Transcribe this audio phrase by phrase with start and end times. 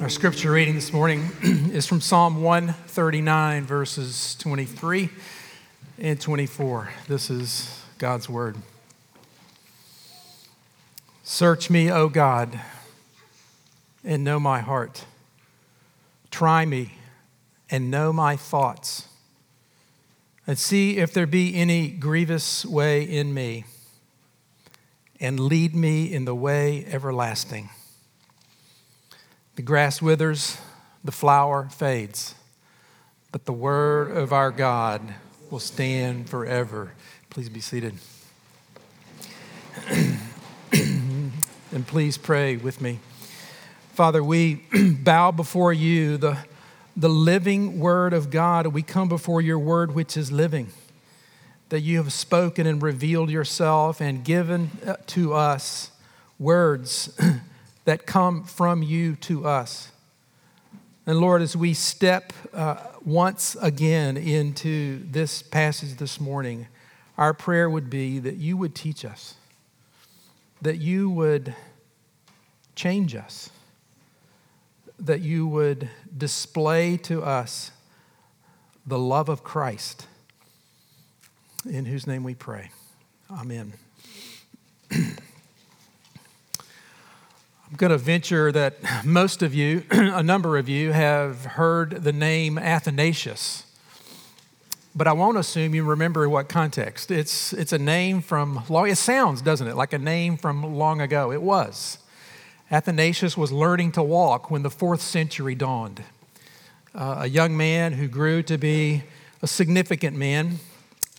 [0.00, 5.08] Our scripture reading this morning is from Psalm 139, verses 23
[5.98, 6.90] and 24.
[7.08, 8.54] This is God's word.
[11.24, 12.60] Search me, O God,
[14.04, 15.06] and know my heart.
[16.30, 16.92] Try me
[17.68, 19.08] and know my thoughts,
[20.46, 23.64] and see if there be any grievous way in me,
[25.18, 27.70] and lead me in the way everlasting.
[29.56, 30.58] The grass withers,
[31.04, 32.34] the flower fades,
[33.30, 35.00] but the word of our God
[35.48, 36.92] will stand forever.
[37.30, 37.94] Please be seated.
[40.72, 42.98] and please pray with me.
[43.92, 44.64] Father, we
[45.02, 46.38] bow before you, the,
[46.96, 48.66] the living word of God.
[48.68, 50.70] We come before your word, which is living,
[51.68, 55.92] that you have spoken and revealed yourself and given uh, to us
[56.40, 57.16] words
[57.84, 59.90] that come from you to us.
[61.06, 66.66] And Lord, as we step uh, once again into this passage this morning,
[67.18, 69.34] our prayer would be that you would teach us,
[70.62, 71.54] that you would
[72.74, 73.50] change us,
[74.98, 77.70] that you would display to us
[78.86, 80.06] the love of Christ,
[81.68, 82.70] in whose name we pray.
[83.30, 83.74] Amen.
[87.74, 92.12] I'm going to venture that most of you, a number of you, have heard the
[92.12, 93.64] name Athanasius.
[94.94, 97.10] But I won't assume you remember in what context.
[97.10, 101.00] It's, it's a name from long, it sounds, doesn't it, like a name from long
[101.00, 101.32] ago.
[101.32, 101.98] It was.
[102.70, 106.04] Athanasius was learning to walk when the fourth century dawned.
[106.94, 109.02] Uh, a young man who grew to be
[109.42, 110.60] a significant man.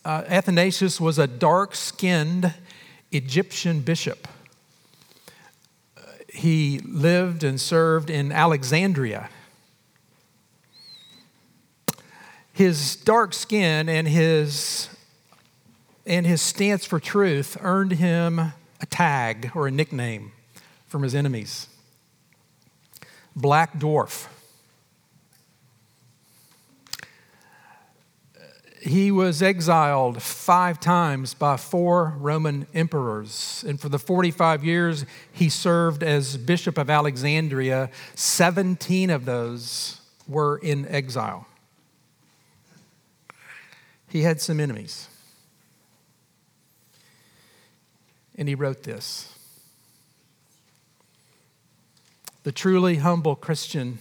[0.05, 2.53] Uh, Athanasius was a dark skinned
[3.11, 4.29] Egyptian bishop
[6.35, 9.29] he lived and served in Alexandria.
[12.53, 14.89] His dark skin and his,
[16.05, 20.31] and his stance for truth earned him a tag or a nickname
[20.87, 21.67] from his enemies
[23.35, 24.27] Black Dwarf.
[28.85, 33.65] He was exiled five times by four Roman emperors.
[33.67, 40.57] And for the 45 years he served as Bishop of Alexandria, 17 of those were
[40.57, 41.47] in exile.
[44.07, 45.09] He had some enemies.
[48.35, 49.33] And he wrote this
[52.43, 53.97] The truly humble Christian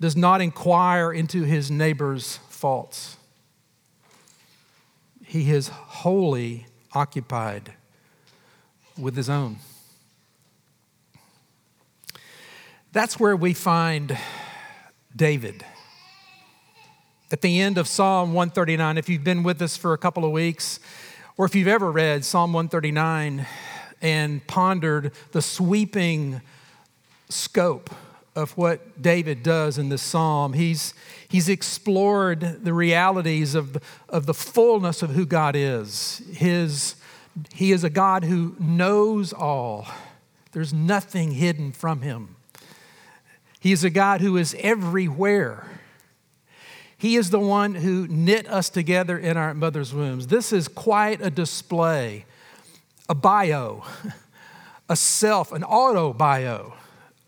[0.00, 3.16] does not inquire into his neighbor's faults
[5.34, 7.72] he is wholly occupied
[8.96, 9.56] with his own.
[12.92, 14.16] That's where we find
[15.16, 15.64] David.
[17.32, 20.30] At the end of Psalm 139, if you've been with us for a couple of
[20.30, 20.78] weeks,
[21.36, 23.44] or if you've ever read Psalm 139
[24.00, 26.42] and pondered the sweeping
[27.28, 27.90] scope
[28.36, 30.52] of what David does in this psalm.
[30.52, 30.94] He's,
[31.34, 33.76] he's explored the realities of,
[34.08, 36.22] of the fullness of who God is.
[36.32, 36.94] His,
[37.52, 39.88] he is a God who knows all,
[40.52, 42.36] there's nothing hidden from him.
[43.58, 45.66] He is a God who is everywhere.
[46.96, 50.28] He is the one who knit us together in our mother's wombs.
[50.28, 52.26] This is quite a display,
[53.08, 53.82] a bio,
[54.88, 56.74] a self, an auto bio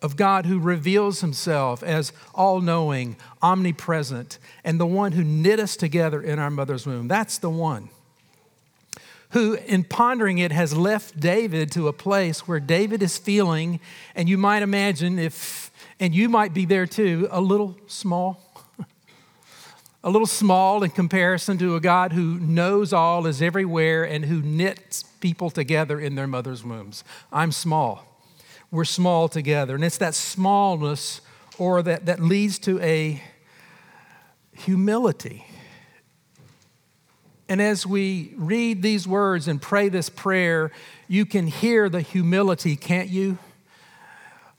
[0.02, 5.76] of God who reveals himself as all knowing, omnipresent, and the one who knit us
[5.76, 7.08] together in our mother's womb.
[7.08, 7.88] That's the one
[9.30, 13.80] who, in pondering it, has left David to a place where David is feeling,
[14.14, 18.40] and you might imagine if, and you might be there too, a little small.
[20.04, 24.40] a little small in comparison to a God who knows all, is everywhere, and who
[24.40, 27.02] knits people together in their mother's wombs.
[27.32, 28.15] I'm small
[28.70, 29.74] we're small together.
[29.74, 31.20] And it's that smallness
[31.58, 33.22] or that, that leads to a
[34.52, 35.46] humility.
[37.48, 40.72] And as we read these words and pray this prayer,
[41.06, 43.38] you can hear the humility, can't you?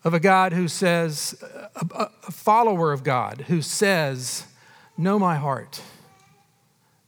[0.04, 1.44] Of a God who says,
[1.76, 4.46] a, a follower of God who says,
[4.98, 5.82] Know my heart,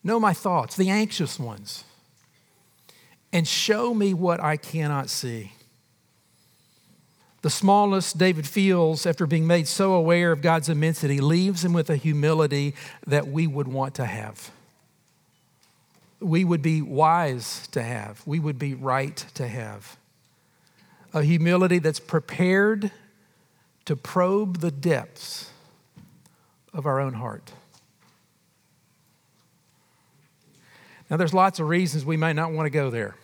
[0.04, 1.86] know my thoughts, the anxious ones,
[3.32, 5.54] and show me what I cannot see.
[7.42, 11.90] The smallness David feels after being made so aware of God's immensity leaves him with
[11.90, 12.76] a humility
[13.08, 14.52] that we would want to have.
[16.20, 18.22] We would be wise to have.
[18.26, 19.98] We would be right to have.
[21.14, 22.92] A humility that's prepared
[23.86, 25.50] to probe the depths
[26.74, 27.54] of our own heart.
[31.10, 33.16] Now, there's lots of reasons we may not want to go there.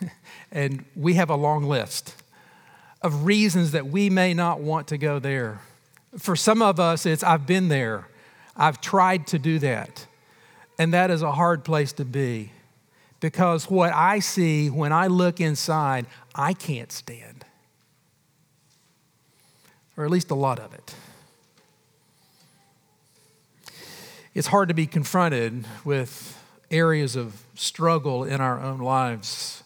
[0.52, 2.14] and we have a long list
[3.04, 5.60] of reasons that we may not want to go there.
[6.18, 8.08] For some of us, it's I've been there,
[8.56, 10.06] I've tried to do that.
[10.78, 12.50] And that is a hard place to be
[13.20, 17.44] because what I see when I look inside, I can't stand.
[19.96, 20.94] Or at least a lot of it.
[24.34, 29.63] It's hard to be confronted with areas of struggle in our own lives.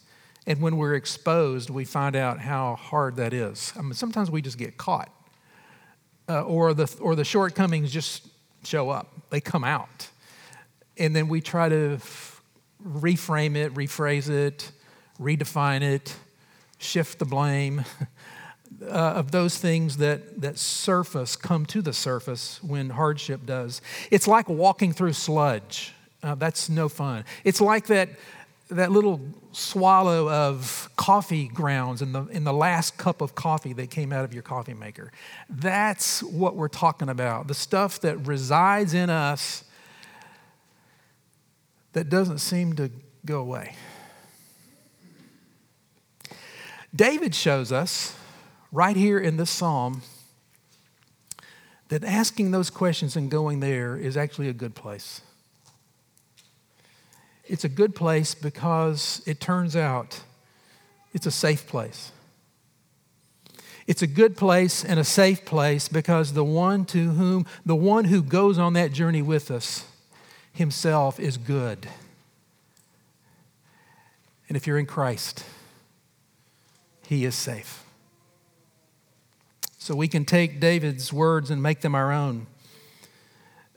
[0.49, 3.75] And when we're exposed, we find out how hard that is.
[3.77, 5.13] I mean, sometimes we just get caught,
[6.27, 8.27] uh, or, the, or the shortcomings just
[8.65, 10.09] show up, they come out.
[10.97, 12.43] And then we try to f-
[12.83, 14.73] reframe it, rephrase it,
[15.21, 16.17] redefine it,
[16.79, 17.85] shift the blame.
[18.83, 23.81] Uh, of those things that, that surface come to the surface when hardship does.
[24.11, 25.95] It's like walking through sludge.
[26.23, 27.25] Uh, that's no fun.
[27.45, 28.11] It's like that,
[28.69, 29.21] that little
[29.53, 34.25] swallow of coffee grounds in the, in the last cup of coffee that came out
[34.25, 35.11] of your coffee maker.
[35.49, 37.49] That's what we're talking about.
[37.49, 39.65] The stuff that resides in us
[41.95, 42.91] that doesn't seem to
[43.25, 43.75] go away.
[46.95, 48.17] David shows us
[48.71, 50.03] right here in this psalm
[51.89, 55.23] that asking those questions and going there is actually a good place.
[57.49, 60.21] It's a good place because it turns out
[61.13, 62.13] it's a safe place.
[63.87, 68.05] It's a good place and a safe place because the one to whom, the one
[68.05, 69.87] who goes on that journey with us
[70.53, 71.89] himself is good.
[74.49, 75.45] And if you're in Christ,
[77.07, 77.83] he is safe.
[79.79, 82.47] So we can take David's words and make them our own.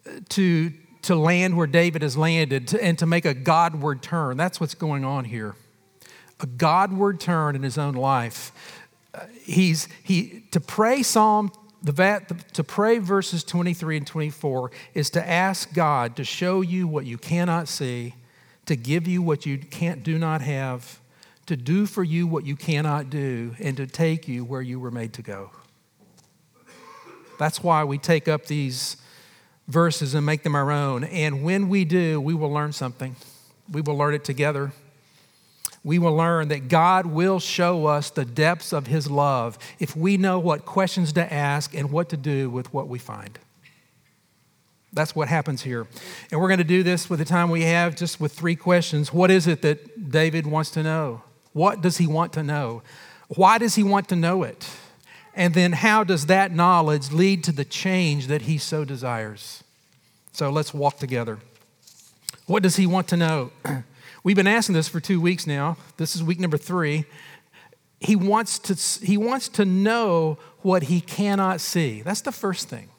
[0.06, 4.38] Uh, to, to land where David has landed and to make a Godward turn.
[4.38, 5.56] That's what's going on here.
[6.40, 8.52] A Godward turn in his own life.
[9.14, 11.52] Uh, he's he to pray Psalm
[11.84, 17.06] the, to pray verses 23 and 24 is to ask God to show you what
[17.06, 18.14] you cannot see,
[18.68, 21.00] to give you what you can't do not have,
[21.48, 24.92] to do for you what you cannot do, and to take you where you were
[24.92, 25.50] made to go.
[27.40, 28.98] That's why we take up these
[29.72, 31.04] verses and make them our own.
[31.06, 33.16] And when we do, we will learn something.
[33.72, 34.74] We will learn it together.
[35.84, 40.18] We will learn that God will show us the depths of His love if we
[40.18, 43.40] know what questions to ask and what to do with what we find.
[44.94, 45.88] That's what happens here.
[46.30, 49.14] And we're going to do this with the time we have, just with three questions.
[49.14, 51.24] What is it that David wants to know?
[51.54, 52.84] What does he want to know?
[53.30, 54.70] Why does he want to know it?
[55.34, 59.64] And then how does that knowledge lead to the change that he so desires?
[60.34, 61.40] So let's walk together.
[62.48, 63.52] What does he want to know?
[64.24, 65.78] We've been asking this for two weeks now.
[65.98, 67.06] This is week number three.
[68.00, 72.02] He wants to, he wants to know what he cannot see.
[72.02, 72.90] That's the first thing.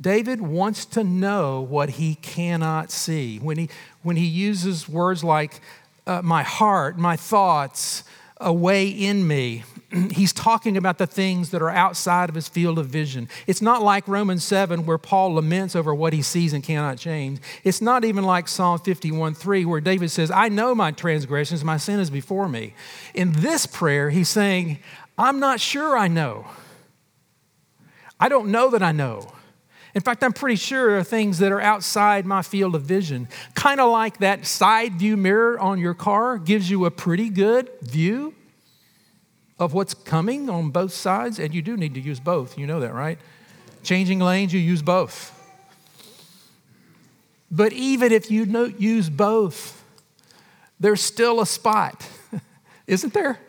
[0.00, 3.38] David wants to know what he cannot see.
[3.38, 3.68] When he,
[4.02, 5.60] when he uses words like
[6.06, 8.04] uh, my heart, my thoughts,
[8.40, 9.64] away in me,
[10.10, 13.28] he's talking about the things that are outside of his field of vision.
[13.46, 17.40] It's not like Romans 7 where Paul laments over what he sees and cannot change.
[17.64, 21.76] It's not even like Psalm 51 3 where David says, I know my transgressions, my
[21.76, 22.74] sin is before me.
[23.14, 24.78] In this prayer, he's saying,
[25.16, 26.46] I'm not sure I know.
[28.20, 29.32] I don't know that I know.
[29.98, 33.26] In fact, I'm pretty sure there are things that are outside my field of vision.
[33.54, 37.68] Kind of like that side view mirror on your car gives you a pretty good
[37.82, 38.32] view
[39.58, 42.56] of what's coming on both sides, and you do need to use both.
[42.56, 43.18] You know that, right?
[43.82, 45.34] Changing lanes, you use both.
[47.50, 48.44] But even if you
[48.78, 49.82] use both,
[50.78, 52.08] there's still a spot,
[52.86, 53.40] isn't there?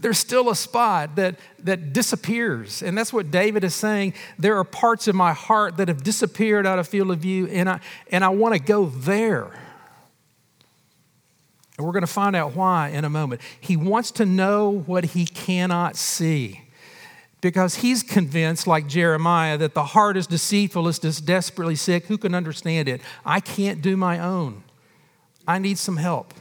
[0.00, 2.82] There's still a spot that, that disappears.
[2.82, 4.14] And that's what David is saying.
[4.38, 7.68] There are parts of my heart that have disappeared out of field of view, and
[7.68, 7.80] I,
[8.12, 9.50] and I want to go there.
[11.76, 13.40] And we're going to find out why in a moment.
[13.60, 16.62] He wants to know what he cannot see
[17.40, 22.06] because he's convinced, like Jeremiah, that the heart is deceitful, it's just desperately sick.
[22.06, 23.00] Who can understand it?
[23.24, 24.64] I can't do my own.
[25.46, 26.34] I need some help.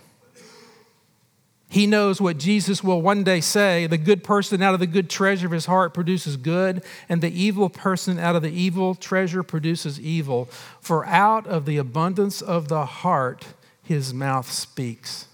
[1.70, 5.10] He knows what Jesus will one day say the good person out of the good
[5.10, 9.44] treasure of his heart produces good, and the evil person out of the evil treasure
[9.44, 10.46] produces evil.
[10.80, 13.48] For out of the abundance of the heart,
[13.84, 15.26] his mouth speaks.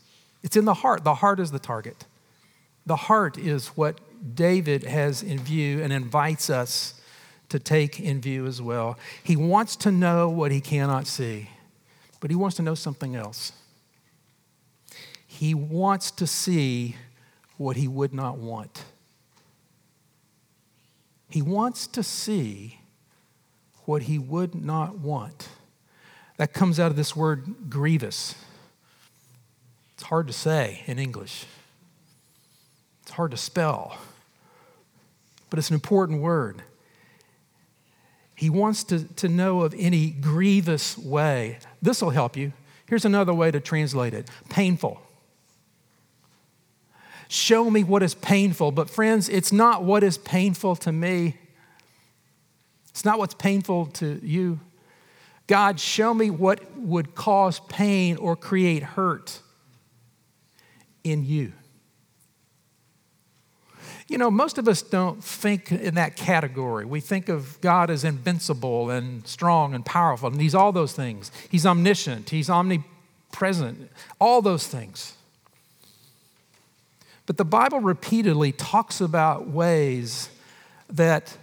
[0.41, 1.03] It's in the heart.
[1.03, 2.05] The heart is the target.
[2.85, 3.99] The heart is what
[4.35, 6.99] David has in view and invites us
[7.49, 8.97] to take in view as well.
[9.23, 11.49] He wants to know what he cannot see,
[12.19, 13.51] but he wants to know something else.
[15.39, 16.95] He wants to see
[17.57, 18.85] what he would not want.
[21.27, 22.81] He wants to see
[23.85, 25.49] what he would not want.
[26.37, 28.35] That comes out of this word grievous.
[29.95, 31.45] It's hard to say in English,
[33.01, 33.97] it's hard to spell,
[35.49, 36.61] but it's an important word.
[38.35, 41.57] He wants to, to know of any grievous way.
[41.81, 42.53] This will help you.
[42.87, 45.01] Here's another way to translate it painful.
[47.27, 48.71] Show me what is painful.
[48.71, 51.37] But, friends, it's not what is painful to me.
[52.89, 54.59] It's not what's painful to you.
[55.47, 59.39] God, show me what would cause pain or create hurt
[61.03, 61.53] in you.
[64.07, 66.85] You know, most of us don't think in that category.
[66.85, 71.31] We think of God as invincible and strong and powerful, and He's all those things.
[71.49, 73.89] He's omniscient, He's omnipresent,
[74.19, 75.15] all those things.
[77.25, 80.29] But the Bible repeatedly talks about ways
[80.89, 81.37] that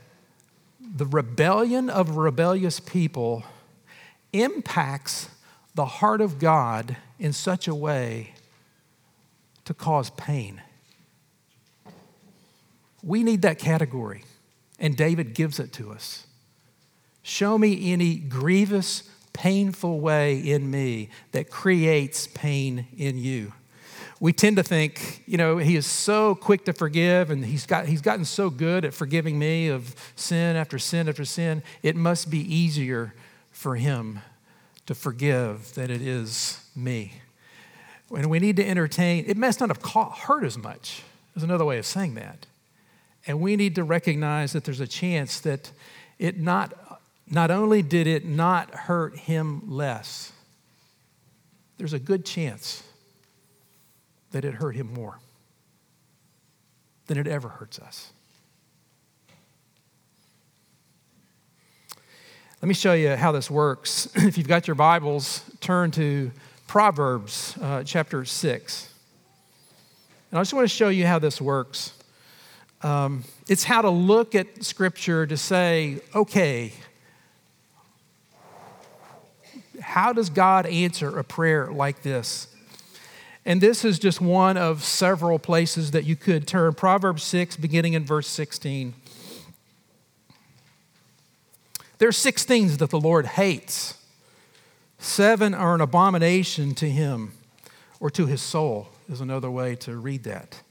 [0.78, 3.44] the rebellion of rebellious people
[4.32, 5.28] impacts
[5.75, 8.34] the heart of God in such a way
[9.64, 10.60] to cause pain.
[13.02, 14.25] We need that category,
[14.78, 16.26] and David gives it to us.
[17.22, 23.52] Show me any grievous, painful way in me that creates pain in you
[24.20, 27.86] we tend to think, you know, he is so quick to forgive and he's, got,
[27.86, 32.30] he's gotten so good at forgiving me of sin after sin after sin, it must
[32.30, 33.14] be easier
[33.50, 34.20] for him
[34.84, 37.14] to forgive than it is me.
[38.14, 41.02] And we need to entertain, it must not have caught, hurt as much,
[41.34, 42.44] is another way of saying that.
[43.26, 45.70] And we need to recognize that there's a chance that
[46.18, 50.32] it not, not only did it not hurt him less,
[51.78, 52.82] there's a good chance
[54.32, 55.18] that it hurt him more
[57.06, 58.12] than it ever hurts us.
[62.62, 64.08] Let me show you how this works.
[64.14, 66.30] if you've got your Bibles, turn to
[66.66, 68.94] Proverbs uh, chapter 6.
[70.30, 71.94] And I just want to show you how this works.
[72.82, 76.72] Um, it's how to look at Scripture to say, okay,
[79.80, 82.50] how does God answer a prayer like this?
[83.44, 86.75] And this is just one of several places that you could turn.
[86.75, 88.94] Proverbs 6, beginning in verse 16.
[91.99, 93.94] There are six things that the Lord hates,
[94.99, 97.32] seven are an abomination to him
[97.99, 100.62] or to his soul, is another way to read that.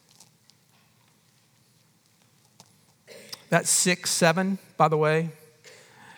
[3.50, 5.30] That's six, seven, by the way.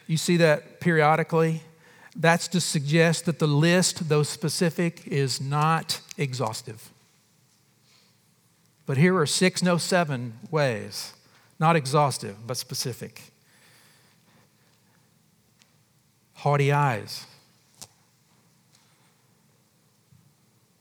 [0.07, 1.61] You see that periodically.
[2.15, 6.91] That's to suggest that the list, though specific, is not exhaustive.
[8.85, 11.13] But here are six, no seven ways,
[11.59, 13.21] not exhaustive, but specific.
[16.33, 17.25] Haughty eyes,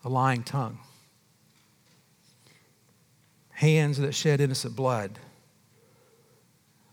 [0.04, 0.78] a lying tongue,
[3.50, 5.18] hands that shed innocent blood,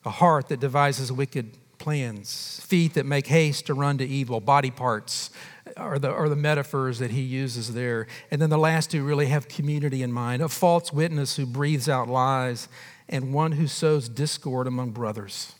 [0.05, 4.71] a heart that devises wicked plans, feet that make haste to run to evil, body
[4.71, 5.29] parts
[5.75, 8.07] are the, are the metaphors that he uses there.
[8.31, 11.89] And then the last two really have community in mind a false witness who breathes
[11.89, 12.67] out lies,
[13.09, 15.53] and one who sows discord among brothers.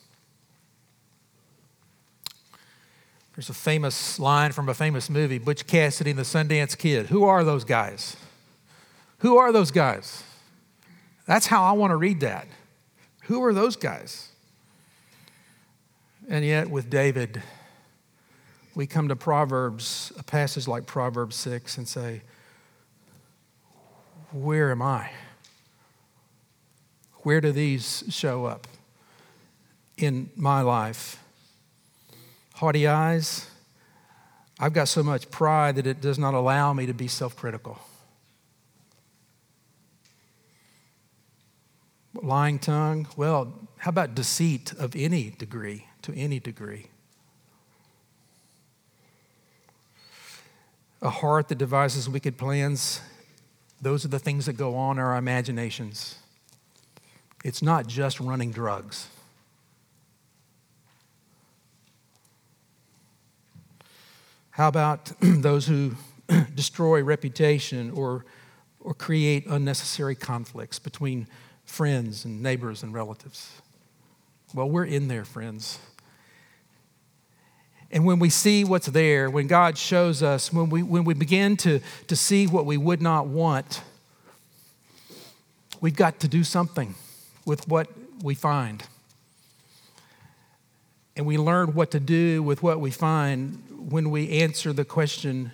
[3.36, 7.08] There's a famous line from a famous movie, Butch Cassidy and the Sundance Kid.
[7.08, 8.18] Who are those guys?
[9.20, 10.24] Who are those guys?
[11.28, 12.48] That's how I want to read that.
[13.24, 14.30] Who are those guys?
[16.30, 17.42] And yet, with David,
[18.76, 22.22] we come to Proverbs, a passage like Proverbs 6, and say,
[24.32, 25.10] Where am I?
[27.24, 28.68] Where do these show up
[29.98, 31.24] in my life?
[32.56, 33.50] Haughty eyes.
[34.60, 37.80] I've got so much pride that it does not allow me to be self critical.
[42.14, 43.08] Lying tongue.
[43.16, 45.87] Well, how about deceit of any degree?
[46.04, 46.88] To any degree.
[51.02, 53.02] A heart that devises wicked plans,
[53.82, 56.16] those are the things that go on in our imaginations.
[57.44, 59.08] It's not just running drugs.
[64.52, 65.96] How about those who
[66.56, 68.26] destroy reputation or,
[68.80, 71.28] or create unnecessary conflicts between
[71.68, 73.62] friends and neighbors and relatives.
[74.54, 75.80] Well, we're in there, friends.
[77.92, 81.58] And when we see what's there, when God shows us, when we, when we begin
[81.58, 83.82] to, to see what we would not want,
[85.80, 86.96] we've got to do something
[87.46, 87.88] with what
[88.22, 88.84] we find.
[91.16, 95.52] And we learn what to do with what we find when we answer the question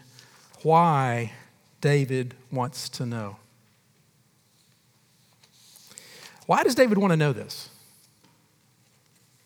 [0.64, 1.34] why
[1.82, 3.38] David wants to know.
[6.46, 7.70] Why does David want to know this?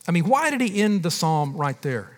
[0.07, 2.17] I mean, why did he end the psalm right there?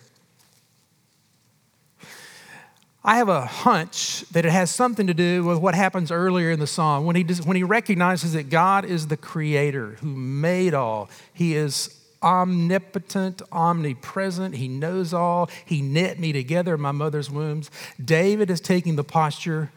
[3.04, 6.60] I have a hunch that it has something to do with what happens earlier in
[6.60, 10.74] the psalm when he, does, when he recognizes that God is the creator who made
[10.74, 11.10] all.
[11.34, 14.56] He is omnipotent, omnipresent.
[14.56, 15.50] He knows all.
[15.66, 17.72] He knit me together in my mother's wombs.
[18.04, 19.72] David is taking the posture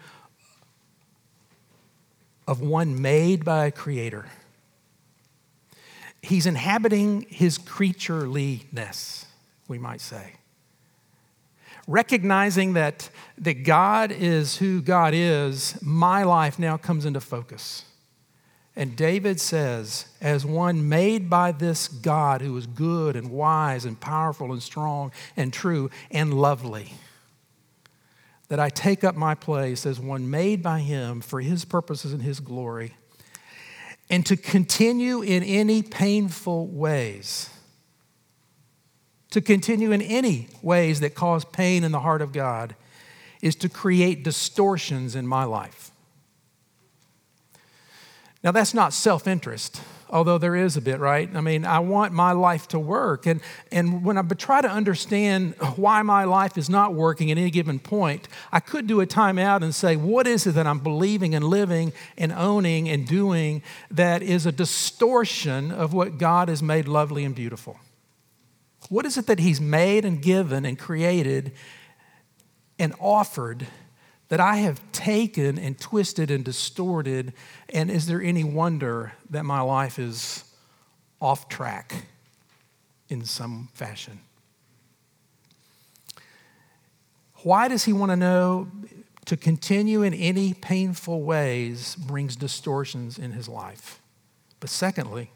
[2.49, 4.27] of one made by a creator.
[6.23, 9.27] He's inhabiting his creatureliness,
[9.67, 10.35] we might say.
[11.89, 17.85] Recognizing that, that God is who God is, my life now comes into focus.
[18.77, 24.01] And David says, as one made by this God who is good and wise and
[24.01, 26.95] powerful and strong and true and lovely,
[28.49, 32.23] that I take up my place as one made by him for his purposes and
[32.23, 32.95] his glory,
[34.13, 37.49] and to continue in any painful ways,
[39.31, 42.77] to continue in any ways that cause pain in the heart of God,
[43.41, 45.93] is to create distortions in my life.
[48.45, 49.81] Now, that's not self interest,
[50.13, 51.29] although there is a bit, right?
[51.35, 53.27] I mean, I want my life to work.
[53.27, 53.41] And,
[53.73, 57.79] and when I try to understand why my life is not working at any given
[57.79, 61.45] point, I could do a timeout and say, what is it that I'm believing and
[61.45, 67.25] living and owning and doing that is a distortion of what God has made lovely
[67.25, 67.79] and beautiful?
[68.91, 71.53] What is it that He's made and given and created
[72.79, 73.67] and offered
[74.33, 77.35] that I have taken and twisted and distorted?
[77.69, 80.45] And is there any wonder that my life is
[81.21, 82.07] off track
[83.11, 84.21] in some fashion?
[87.43, 88.69] Why does he want to know?
[89.27, 94.01] To continue in any painful ways brings distortions in his life.
[94.61, 95.31] But secondly,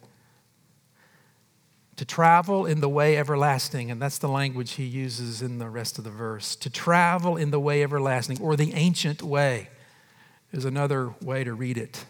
[1.96, 5.96] to travel in the way everlasting, and that's the language he uses in the rest
[5.98, 6.54] of the verse.
[6.56, 9.70] To travel in the way everlasting, or the ancient way,
[10.52, 12.04] is another way to read it.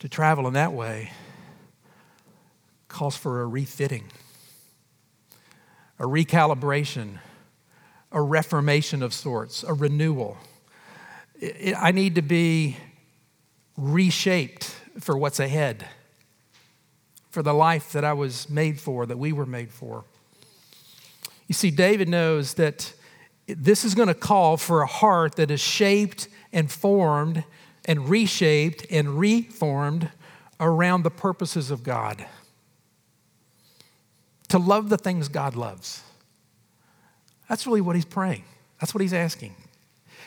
[0.00, 1.12] To travel in that way
[2.88, 4.04] calls for a refitting,
[5.98, 7.18] a recalibration,
[8.12, 10.38] a reformation of sorts, a renewal.
[11.76, 12.76] I need to be
[13.76, 15.86] reshaped for what's ahead
[17.30, 20.04] for the life that I was made for, that we were made for.
[21.46, 22.92] You see, David knows that
[23.46, 27.44] this is going to call for a heart that is shaped and formed
[27.84, 30.10] and reshaped and reformed
[30.58, 32.26] around the purposes of God.
[34.48, 36.02] To love the things God loves.
[37.48, 38.44] That's really what he's praying.
[38.80, 39.54] That's what he's asking.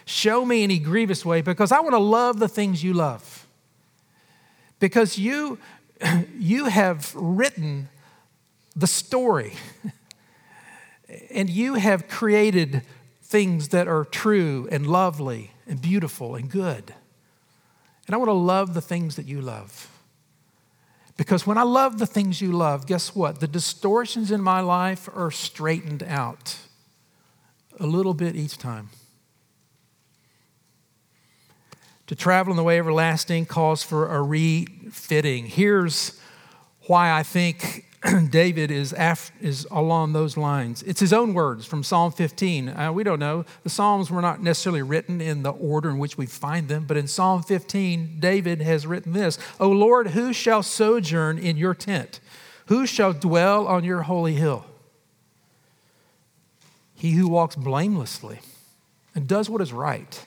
[0.05, 3.47] Show me any grievous way because I want to love the things you love.
[4.79, 5.59] Because you,
[6.37, 7.89] you have written
[8.75, 9.53] the story
[11.31, 12.83] and you have created
[13.21, 16.93] things that are true and lovely and beautiful and good.
[18.07, 19.87] And I want to love the things that you love.
[21.15, 23.39] Because when I love the things you love, guess what?
[23.39, 26.57] The distortions in my life are straightened out
[27.79, 28.89] a little bit each time.
[32.09, 35.45] To travel in the way everlasting calls for a refitting.
[35.45, 36.19] Here's
[36.87, 37.85] why I think
[38.31, 40.81] David is, af- is along those lines.
[40.81, 42.69] It's his own words from Psalm 15.
[42.69, 43.45] Uh, we don't know.
[43.61, 46.97] The Psalms were not necessarily written in the order in which we find them, but
[46.97, 52.21] in Psalm 15, David has written this O Lord, who shall sojourn in your tent?
[52.69, 54.65] Who shall dwell on your holy hill?
[56.95, 58.39] He who walks blamelessly
[59.13, 60.25] and does what is right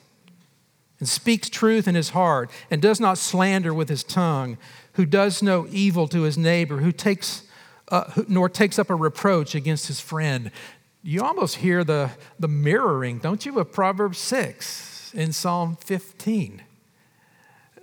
[1.03, 4.57] and speaks truth in his heart and does not slander with his tongue,
[4.93, 7.43] who does no evil to his neighbor, who takes,
[7.89, 10.49] uh, nor takes up a reproach against his friend.
[11.03, 16.63] You almost hear the, the mirroring, don't you, of Proverbs 6 in Psalm 15.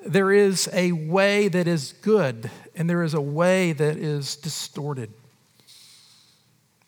[0.06, 5.12] There is a way that is good, and there is a way that is distorted.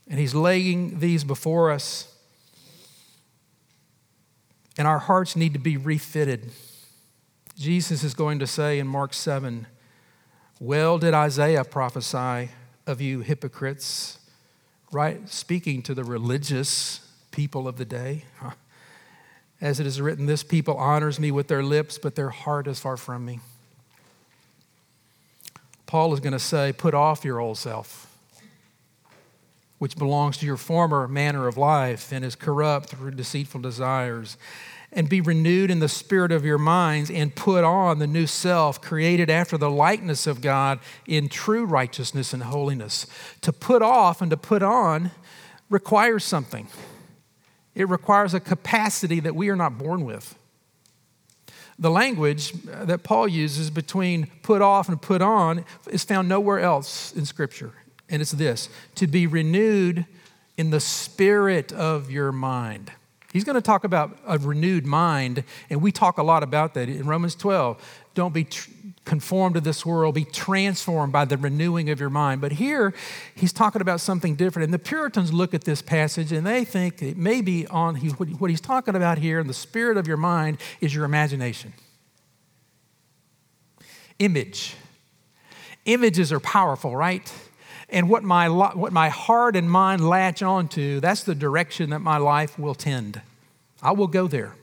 [0.09, 2.12] And he's laying these before us
[4.79, 6.51] and our hearts need to be refitted.
[7.59, 9.67] Jesus is going to say in Mark 7
[10.61, 12.51] Well, did Isaiah prophesy
[12.87, 14.19] of you hypocrites,
[14.91, 15.29] right?
[15.29, 18.25] Speaking to the religious people of the day.
[19.61, 22.81] As it is written, this people honors me with their lips, but their heart is
[22.81, 23.41] far from me.
[25.87, 28.12] Paul is going to say, put off your old self,
[29.83, 34.37] which belongs to your former manner of life and is corrupt through deceitful desires
[34.92, 38.81] and be renewed in the spirit of your minds and put on the new self
[38.81, 43.09] created after the likeness of God in true righteousness and holiness.
[43.40, 45.11] To put off and to put on
[45.68, 46.68] requires something,
[47.75, 50.38] it requires a capacity that we are not born with.
[51.77, 57.12] The language that Paul uses between put off and put on is found nowhere else
[57.14, 57.73] in Scripture.
[58.12, 60.07] And it's this to be renewed
[60.57, 62.92] in the spirit of your mind.
[63.33, 66.90] He's going to talk about a renewed mind, and we talk a lot about that
[66.90, 68.03] in Romans 12.
[68.14, 68.70] Don't be tr-
[69.07, 72.42] conformed to this world, be transformed by the renewing of your mind.
[72.42, 72.92] But here,
[73.35, 74.64] he's talking about something different.
[74.64, 78.51] And the Puritans look at this passage and they think it may be on what
[78.51, 81.72] he's talking about here in the spirit of your mind is your imagination.
[84.18, 84.77] Image.
[85.85, 87.33] Images are powerful, right?
[87.93, 92.17] And what my, what my heart and mind latch onto, that's the direction that my
[92.17, 93.21] life will tend.
[93.83, 94.55] I will go there.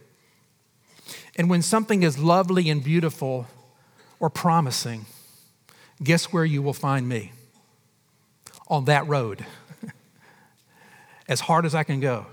[1.35, 3.47] And when something is lovely and beautiful
[4.19, 5.05] or promising,
[6.01, 7.31] guess where you will find me?
[8.67, 9.45] On that road,
[11.27, 12.25] as hard as I can go,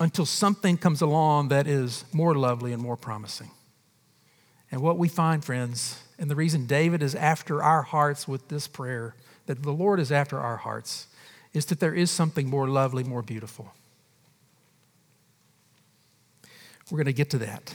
[0.00, 3.50] until something comes along that is more lovely and more promising.
[4.70, 8.66] And what we find, friends, and the reason David is after our hearts with this
[8.66, 9.14] prayer
[9.46, 11.06] that the Lord is after our hearts
[11.52, 13.72] is that there is something more lovely, more beautiful.
[16.90, 17.74] We're going to get to that.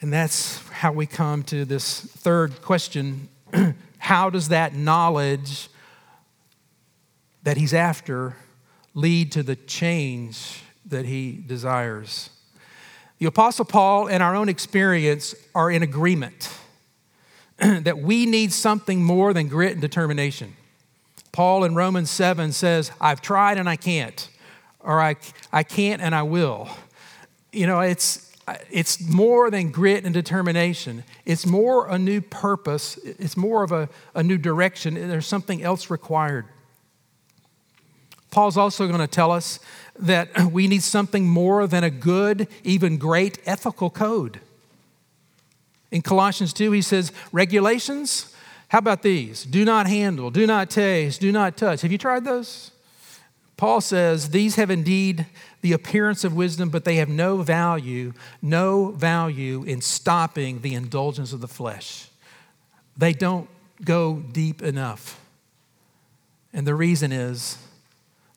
[0.00, 3.28] And that's how we come to this third question
[3.98, 5.68] How does that knowledge
[7.42, 8.34] that he's after
[8.94, 12.30] lead to the change that he desires?
[13.18, 16.52] The Apostle Paul and our own experience are in agreement
[17.82, 20.56] that we need something more than grit and determination.
[21.32, 24.28] Paul in Romans 7 says, I've tried and I can't,
[24.80, 25.16] or I,
[25.52, 26.68] I can't and I will.
[27.52, 28.34] You know, it's,
[28.70, 31.04] it's more than grit and determination.
[31.24, 34.94] It's more a new purpose, it's more of a, a new direction.
[34.94, 36.46] There's something else required.
[38.30, 39.60] Paul's also going to tell us
[39.98, 44.40] that we need something more than a good, even great ethical code.
[45.90, 48.34] In Colossians 2, he says, regulations,
[48.68, 49.44] how about these?
[49.44, 51.82] Do not handle, do not taste, do not touch.
[51.82, 52.70] Have you tried those?
[53.56, 55.26] Paul says, These have indeed
[55.60, 61.32] the appearance of wisdom, but they have no value, no value in stopping the indulgence
[61.32, 62.08] of the flesh.
[62.96, 63.50] They don't
[63.84, 65.20] go deep enough.
[66.52, 67.58] And the reason is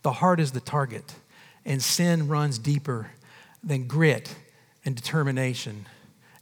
[0.02, 1.16] the heart is the target,
[1.64, 3.12] and sin runs deeper
[3.64, 4.36] than grit
[4.84, 5.86] and determination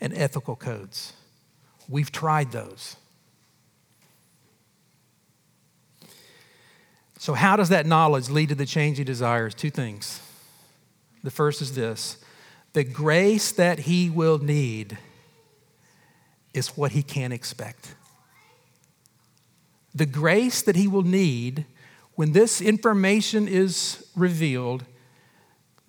[0.02, 1.14] and ethical codes.
[1.88, 2.98] We've tried those.
[7.20, 9.54] So, how does that knowledge lead to the change he desires?
[9.54, 10.20] Two things.
[11.24, 12.18] The first is this
[12.74, 14.98] the grace that he will need
[16.54, 17.96] is what he can expect.
[19.94, 21.66] The grace that he will need
[22.16, 24.86] when this information is revealed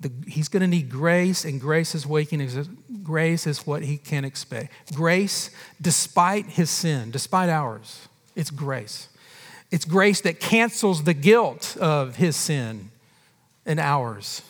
[0.02, 2.46] the, he's going to need grace, and grace is waking.
[3.02, 4.94] Grace is what he can expect.
[4.94, 9.08] Grace, despite his sin, despite ours, it's grace.
[9.70, 12.90] It's grace that cancels the guilt of his sin
[13.64, 14.42] and ours.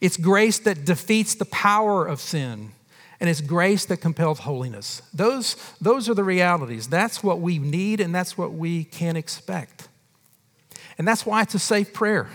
[0.00, 2.72] It's grace that defeats the power of sin,
[3.20, 5.02] and it's grace that compels holiness.
[5.14, 6.88] Those, those are the realities.
[6.88, 9.88] That's what we need, and that's what we can expect.
[10.98, 12.28] And that's why it's a safe prayer.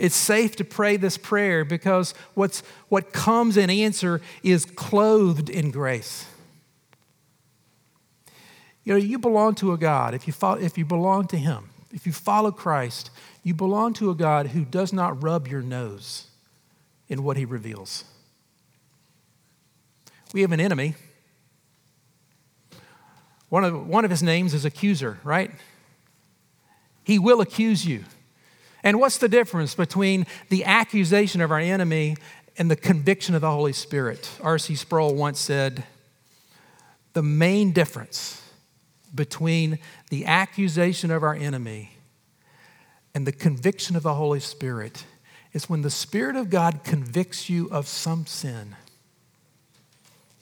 [0.00, 5.70] It's safe to pray this prayer because what's, what comes in answer is clothed in
[5.70, 6.24] grace.
[8.82, 10.14] You know, you belong to a God.
[10.14, 13.10] If you, follow, if you belong to Him, if you follow Christ,
[13.42, 16.28] you belong to a God who does not rub your nose
[17.10, 18.04] in what He reveals.
[20.32, 20.94] We have an enemy.
[23.50, 25.50] One of, one of his names is accuser, right?
[27.04, 28.04] He will accuse you.
[28.82, 32.16] And what's the difference between the accusation of our enemy
[32.56, 34.30] and the conviction of the Holy Spirit?
[34.42, 34.74] R.C.
[34.74, 35.84] Sproul once said,
[37.12, 38.42] The main difference
[39.14, 39.78] between
[40.10, 41.90] the accusation of our enemy
[43.14, 45.04] and the conviction of the Holy Spirit
[45.52, 48.76] is when the Spirit of God convicts you of some sin,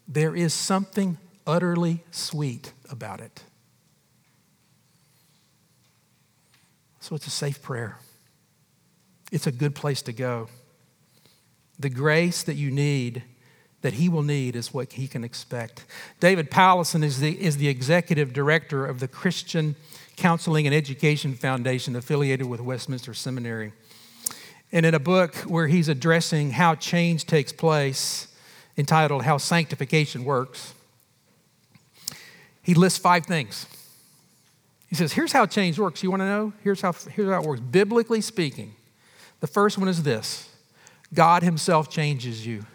[0.06, 3.42] there is something utterly sweet about it.
[7.00, 7.98] So it's a safe prayer.
[9.30, 10.48] It's a good place to go.
[11.78, 13.22] The grace that you need,
[13.82, 15.84] that he will need, is what he can expect.
[16.18, 19.76] David Powlison is the, is the executive director of the Christian
[20.16, 23.72] Counseling and Education Foundation affiliated with Westminster Seminary.
[24.72, 28.28] And in a book where he's addressing how change takes place,
[28.76, 30.74] entitled How Sanctification Works,
[32.62, 33.66] he lists five things.
[34.88, 36.02] He says, Here's how change works.
[36.02, 36.52] You want to know?
[36.62, 37.60] Here's how, here's how it works.
[37.60, 38.74] Biblically speaking,
[39.40, 40.48] the first one is this
[41.12, 42.66] God Himself changes you.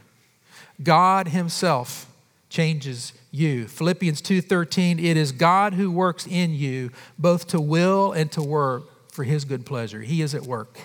[0.82, 2.08] God Himself
[2.49, 3.67] changes you.
[3.67, 8.84] Philippians 2:13 it is God who works in you both to will and to work
[9.12, 10.02] for his good pleasure.
[10.02, 10.78] He is at work.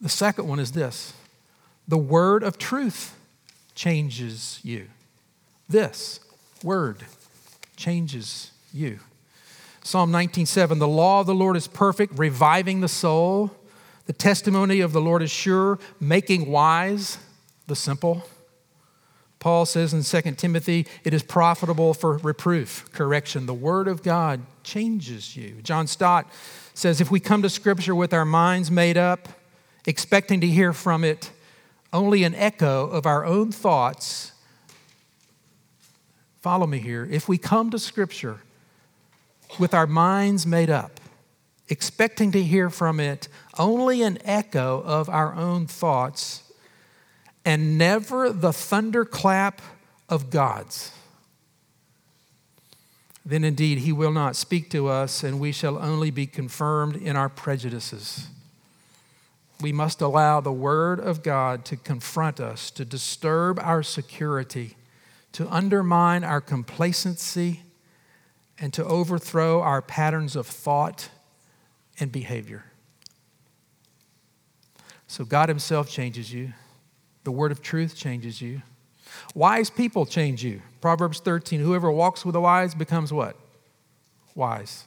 [0.00, 1.12] The second one is this.
[1.88, 3.16] The word of truth
[3.74, 4.88] changes you.
[5.68, 6.20] This
[6.62, 7.04] word
[7.76, 8.98] changes you.
[9.84, 13.52] Psalm 19:7 The law of the Lord is perfect, reviving the soul.
[14.06, 17.18] The testimony of the Lord is sure, making wise
[17.66, 18.24] the simple.
[19.38, 23.46] Paul says in 2 Timothy, it is profitable for reproof, correction.
[23.46, 25.60] The word of God changes you.
[25.62, 26.30] John Stott
[26.74, 29.28] says if we come to Scripture with our minds made up,
[29.86, 31.30] expecting to hear from it
[31.92, 34.32] only an echo of our own thoughts,
[36.40, 37.06] follow me here.
[37.10, 38.40] If we come to Scripture
[39.58, 41.00] with our minds made up,
[41.68, 46.42] expecting to hear from it only an echo of our own thoughts,
[47.44, 49.62] and never the thunderclap
[50.08, 50.92] of God's,
[53.24, 57.16] then indeed he will not speak to us, and we shall only be confirmed in
[57.16, 58.28] our prejudices.
[59.60, 64.76] We must allow the Word of God to confront us, to disturb our security,
[65.32, 67.62] to undermine our complacency,
[68.58, 71.10] and to overthrow our patterns of thought
[71.98, 72.64] and behavior.
[75.06, 76.52] So God Himself changes you.
[77.24, 78.62] The word of truth changes you.
[79.34, 80.62] Wise people change you.
[80.80, 83.36] Proverbs 13 whoever walks with the wise becomes what?
[84.34, 84.84] Wise.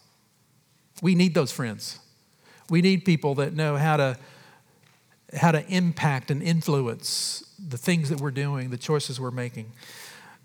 [1.02, 2.00] We need those friends.
[2.70, 4.18] We need people that know how to
[5.34, 9.72] how to impact and influence the things that we're doing, the choices we're making.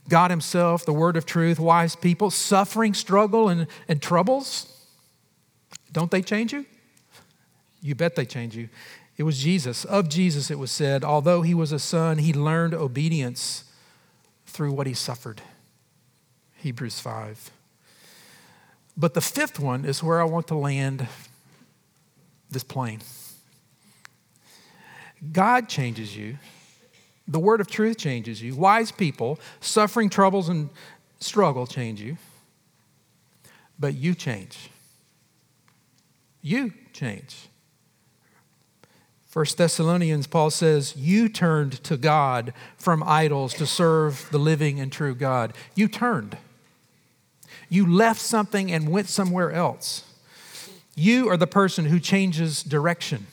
[0.08, 4.86] God Himself, the Word of truth, wise people, suffering, struggle, and, and troubles,
[5.92, 6.66] don't they change you?
[7.80, 8.68] You bet they change you.
[9.16, 9.84] It was Jesus.
[9.84, 13.64] Of Jesus, it was said, although he was a son, he learned obedience
[14.46, 15.40] through what he suffered.
[16.56, 17.50] Hebrews 5.
[18.96, 21.06] But the fifth one is where I want to land
[22.50, 23.00] this plane.
[25.32, 26.38] God changes you.
[27.26, 28.54] The word of truth changes you.
[28.54, 30.70] Wise people, suffering troubles and
[31.20, 32.16] struggle change you.
[33.78, 34.70] But you change.
[36.42, 37.48] You change.
[39.34, 44.92] First Thessalonians, Paul says, You turned to God from idols to serve the living and
[44.92, 45.54] true God.
[45.74, 46.38] You turned.
[47.68, 50.04] You left something and went somewhere else.
[50.94, 53.26] You are the person who changes direction.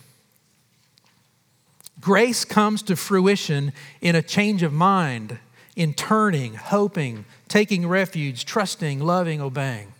[1.99, 5.37] Grace comes to fruition in a change of mind,
[5.75, 9.93] in turning, hoping, taking refuge, trusting, loving, obeying.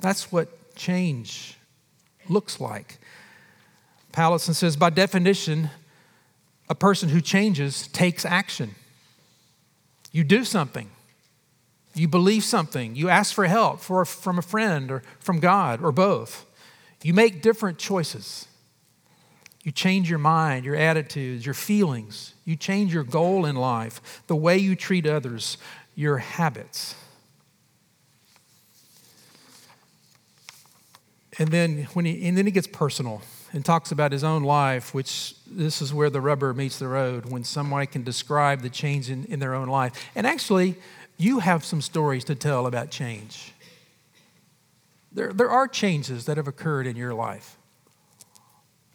[0.00, 1.58] That's what change
[2.28, 2.98] looks like.
[4.14, 5.70] Powlison says, by definition,
[6.68, 8.76] a person who changes takes action.
[10.12, 10.88] You do something.
[11.96, 12.94] You believe something.
[12.94, 16.46] You ask for help for, from a friend or from God or both.
[17.02, 18.46] You make different choices.
[19.64, 22.34] You change your mind, your attitudes, your feelings.
[22.44, 25.58] You change your goal in life, the way you treat others,
[25.96, 26.94] your habits.
[31.36, 33.20] And then when he and then he gets personal
[33.54, 37.30] and talks about his own life, which this is where the rubber meets the road
[37.30, 40.10] when someone can describe the change in, in their own life.
[40.16, 40.74] And actually,
[41.16, 43.52] you have some stories to tell about change.
[45.12, 47.56] There, there are changes that have occurred in your life.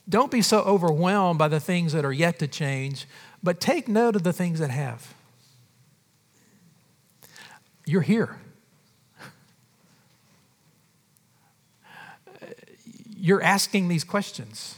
[0.10, 3.08] Don't be so overwhelmed by the things that are yet to change,
[3.42, 5.14] but take note of the things that have.
[7.86, 8.40] You're here.
[13.20, 14.76] You're asking these questions.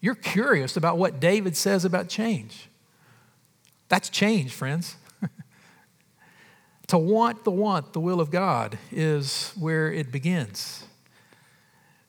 [0.00, 2.68] You're curious about what David says about change.
[3.88, 4.96] That's change, friends.
[6.88, 10.84] to want the want, the will of God, is where it begins.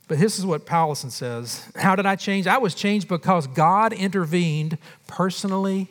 [0.07, 2.47] But this is what Powlison says How did I change?
[2.47, 4.77] I was changed because God intervened
[5.07, 5.89] personally,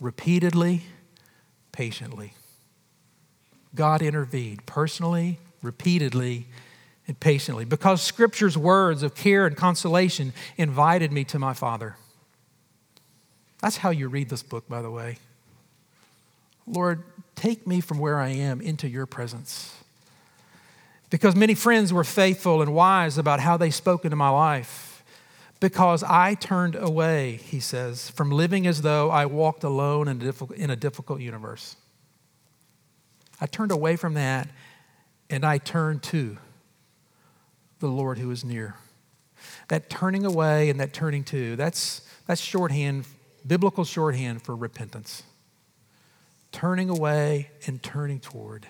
[0.00, 0.82] repeatedly,
[1.72, 2.34] patiently.
[3.74, 6.46] God intervened personally, repeatedly,
[7.06, 11.96] and patiently because Scripture's words of care and consolation invited me to my Father.
[13.60, 15.18] That's how you read this book, by the way.
[16.66, 17.02] Lord,
[17.34, 19.74] take me from where I am into your presence.
[21.10, 25.02] Because many friends were faithful and wise about how they spoke into my life.
[25.60, 30.24] Because I turned away, he says, from living as though I walked alone in a
[30.24, 31.76] difficult, in a difficult universe.
[33.40, 34.48] I turned away from that
[35.30, 36.38] and I turned to
[37.84, 38.76] the Lord who is near.
[39.68, 43.04] That turning away and that turning to, that's, that's shorthand,
[43.46, 45.22] biblical shorthand for repentance.
[46.50, 48.66] Turning away and turning toward.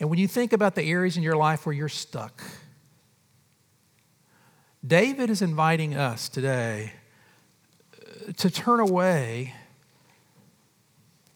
[0.00, 2.42] And when you think about the areas in your life where you're stuck,
[4.84, 6.94] David is inviting us today
[7.94, 9.54] uh, to turn away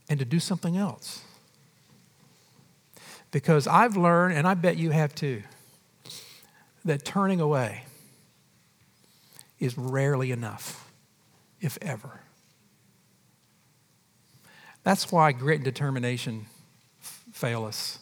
[0.09, 1.23] and to do something else.
[3.31, 5.45] Because I've learned, and I bet you have too,
[6.85, 7.85] that turning away
[9.59, 10.91] is rarely enough,
[11.61, 12.21] if ever.
[14.83, 16.47] That's why grit and determination
[17.01, 17.99] fail us.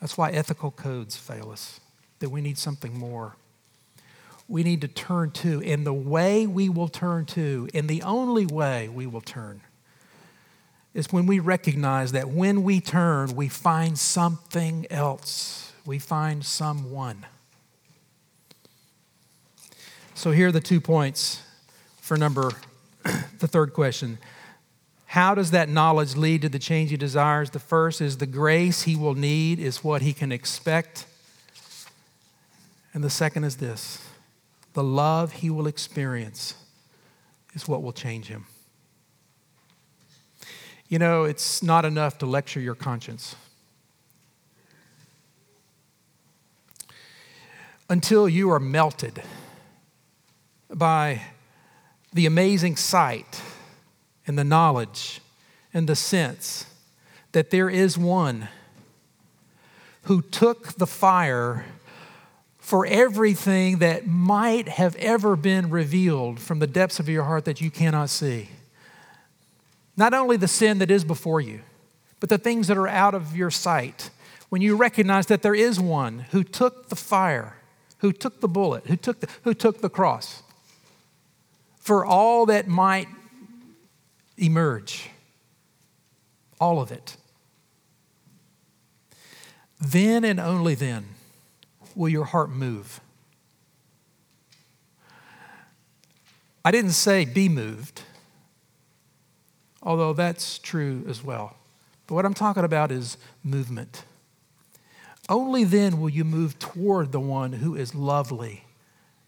[0.00, 1.80] That's why ethical codes fail us,
[2.18, 3.36] that we need something more.
[4.46, 8.46] We need to turn to, and the way we will turn to, and the only
[8.46, 9.62] way we will turn,
[10.94, 15.72] is when we recognize that when we turn, we find something else.
[15.84, 17.26] We find someone.
[20.16, 21.42] So here are the two points
[22.00, 22.50] for number
[23.38, 24.16] the third question.
[25.04, 27.50] How does that knowledge lead to the change he desires?
[27.50, 31.04] The first is the grace he will need is what he can expect.
[32.94, 34.02] And the second is this
[34.72, 36.54] the love he will experience
[37.52, 38.46] is what will change him.
[40.88, 43.36] You know, it's not enough to lecture your conscience.
[47.90, 49.22] Until you are melted
[50.76, 51.22] by
[52.12, 53.42] the amazing sight
[54.26, 55.20] and the knowledge
[55.72, 56.66] and the sense
[57.32, 58.48] that there is one
[60.02, 61.64] who took the fire
[62.58, 67.60] for everything that might have ever been revealed from the depths of your heart that
[67.60, 68.48] you cannot see.
[69.96, 71.60] Not only the sin that is before you,
[72.20, 74.10] but the things that are out of your sight.
[74.48, 77.56] When you recognize that there is one who took the fire,
[77.98, 80.42] who took the bullet, who took the, who took the cross,
[81.86, 83.06] for all that might
[84.36, 85.08] emerge.
[86.60, 87.16] All of it.
[89.80, 91.06] Then and only then
[91.94, 93.00] will your heart move.
[96.64, 98.02] I didn't say be moved,
[99.80, 101.54] although that's true as well.
[102.08, 104.02] But what I'm talking about is movement.
[105.28, 108.64] Only then will you move toward the one who is lovely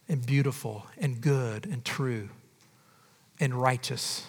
[0.08, 2.30] and beautiful and good and true
[3.40, 4.26] and righteous,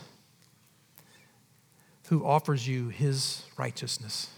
[2.07, 4.29] who offers you his righteousness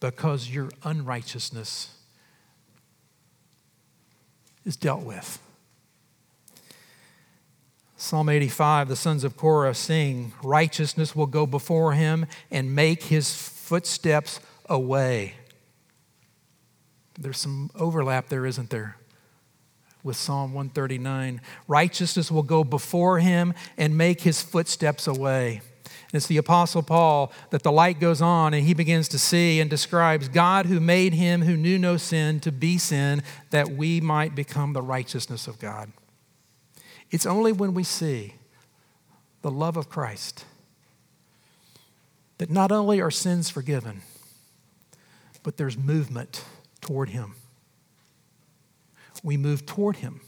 [0.00, 1.90] because your unrighteousness
[4.64, 5.40] is dealt with.
[7.96, 13.34] Psalm 85, the sons of Korah sing, Righteousness will go before him and make his
[13.34, 14.38] footsteps
[14.68, 15.34] away.
[17.18, 18.96] There's some overlap there, isn't there?
[20.06, 21.40] With Psalm 139.
[21.68, 25.60] Righteousness will go before him and make his footsteps away.
[25.84, 29.60] And it's the Apostle Paul that the light goes on and he begins to see
[29.60, 34.00] and describes God who made him who knew no sin to be sin that we
[34.00, 35.90] might become the righteousness of God.
[37.10, 38.34] It's only when we see
[39.42, 40.44] the love of Christ
[42.38, 44.02] that not only are sins forgiven,
[45.42, 46.44] but there's movement
[46.80, 47.34] toward him
[49.26, 50.20] we move toward Him,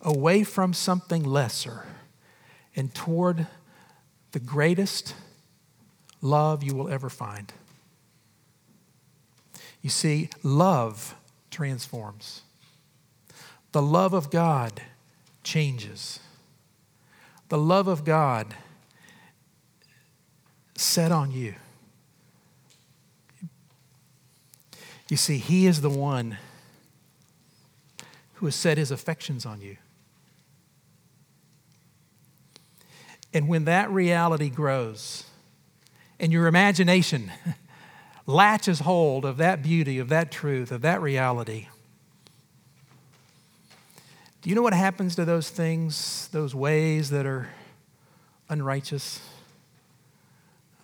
[0.00, 1.84] away from something lesser
[2.74, 3.46] and toward
[4.32, 5.14] the greatest
[6.20, 7.52] love you will ever find.
[9.82, 11.14] You see, love
[11.48, 12.42] transforms.
[13.70, 14.82] The love of God
[15.44, 16.18] changes.
[17.50, 18.52] The love of God
[20.74, 21.54] set on you.
[25.08, 26.38] You see, He is the one
[28.42, 29.76] who has set his affections on you.
[33.32, 35.24] And when that reality grows
[36.18, 37.30] and your imagination
[38.26, 41.68] latches hold of that beauty, of that truth, of that reality,
[44.42, 47.48] do you know what happens to those things, those ways that are
[48.50, 49.20] unrighteous?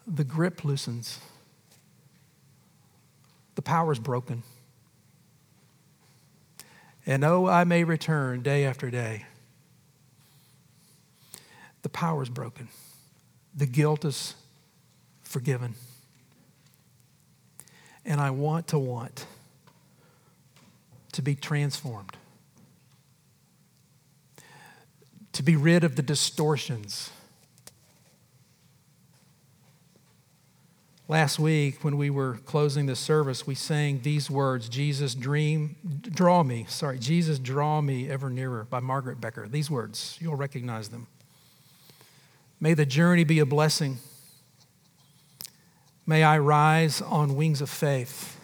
[0.09, 1.21] the grip loosens,
[3.55, 4.43] the power is broken.
[7.09, 9.25] And oh, I may return day after day.
[11.81, 12.69] The power is broken,
[13.55, 14.35] the guilt is
[15.23, 15.75] forgiven.
[18.05, 19.27] And I want to want
[21.13, 22.17] to be transformed,
[25.33, 27.11] to be rid of the distortions
[31.11, 36.43] Last week, when we were closing the service, we sang these words Jesus, dream, draw
[36.43, 39.49] me, sorry, Jesus, draw me ever nearer by Margaret Becker.
[39.49, 41.07] These words, you'll recognize them.
[42.61, 44.01] May the journey be a blessing.
[46.07, 48.39] May I rise on wings of faith.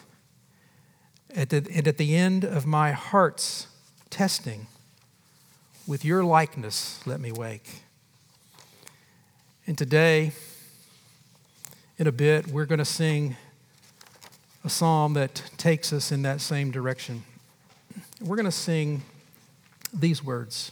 [1.35, 3.67] At the, and at the end of my heart's
[4.09, 4.65] testing,
[5.85, 7.83] with your likeness, let me wake.
[9.67, 10.31] And today,
[11.97, 13.37] in a bit, we're going to sing
[14.63, 17.23] a psalm that takes us in that same direction.
[18.19, 19.03] We're going to sing
[19.93, 20.71] these words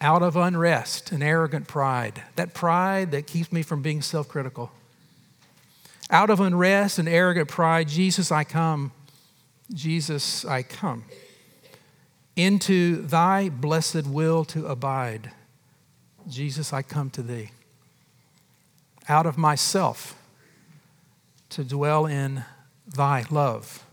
[0.00, 4.70] out of unrest and arrogant pride, that pride that keeps me from being self critical.
[6.08, 8.92] Out of unrest and arrogant pride, Jesus, I come.
[9.74, 11.04] Jesus, I come.
[12.36, 15.32] Into thy blessed will to abide.
[16.28, 17.50] Jesus, I come to thee
[19.08, 20.16] out of myself
[21.50, 22.44] to dwell in
[22.86, 23.84] thy love,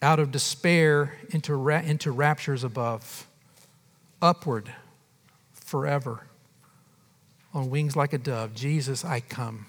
[0.00, 3.26] out of despair into, ra- into raptures above,
[4.20, 4.72] upward
[5.52, 6.26] forever,
[7.54, 8.54] on wings like a dove.
[8.54, 9.66] Jesus, I come.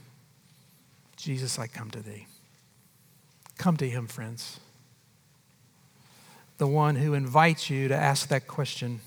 [1.16, 2.28] Jesus, I come to thee.
[3.57, 4.59] Come to him, friends.
[6.57, 9.01] The one who invites you to ask that question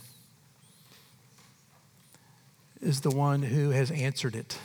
[2.87, 4.59] is the one who has answered it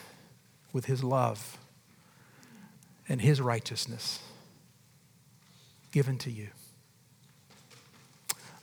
[0.71, 1.57] with his love
[3.09, 4.19] and his righteousness
[5.91, 6.47] given to you.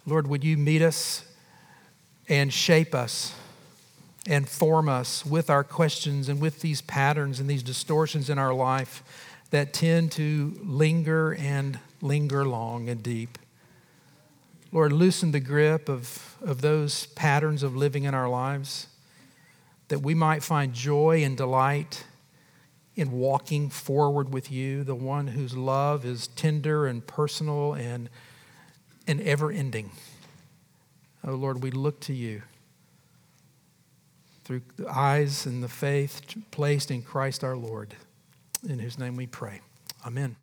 [0.06, 1.24] Lord, would you meet us
[2.28, 3.34] and shape us
[4.28, 8.54] and form us with our questions and with these patterns and these distortions in our
[8.54, 9.02] life
[9.50, 13.38] that tend to linger and linger long and deep.
[14.70, 18.86] Lord, loosen the grip of, of those patterns of living in our lives
[19.88, 22.04] that we might find joy and delight
[22.94, 28.08] in walking forward with you, the one whose love is tender and personal and,
[29.06, 29.90] and ever ending.
[31.24, 32.42] Oh Lord, we look to you
[34.44, 37.94] through the eyes and the faith placed in Christ our Lord,
[38.66, 39.60] in whose name we pray.
[40.06, 40.36] Amen.